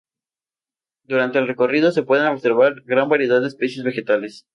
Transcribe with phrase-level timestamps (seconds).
[1.03, 4.47] Durante el recorrido se pueden observar gran variedad de especies vegetales.